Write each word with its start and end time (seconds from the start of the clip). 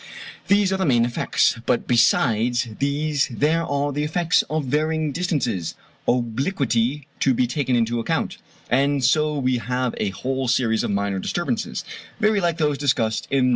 These 0.47 0.73
are 0.73 0.77
the 0.77 0.85
main 0.87 1.05
effects, 1.05 1.59
but 1.67 1.85
besides 1.85 2.67
these 2.79 3.27
there 3.27 3.63
are 3.63 3.91
the 3.91 4.03
effects 4.03 4.41
of 4.49 4.65
varying 4.65 5.11
distances 5.11 5.75
and 6.07 6.17
obliquity 6.17 7.05
to 7.19 7.35
be 7.35 7.45
taken 7.45 7.75
into 7.75 7.99
account; 7.99 8.39
and 8.67 9.03
so 9.05 9.37
we 9.37 9.59
have 9.59 9.93
a 9.99 10.09
whole 10.09 10.47
series 10.47 10.83
of 10.83 10.89
minor 10.89 11.19
disturbances, 11.19 11.85
very 12.19 12.41
like 12.41 12.57
those 12.57 12.79
discussed 12.79 13.27
in 13.29 13.49
No. 13.49 13.49